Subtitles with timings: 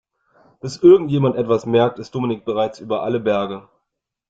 [0.61, 3.67] Bis irgendjemand etwas merkt, ist Dominik bereits über alle Berge.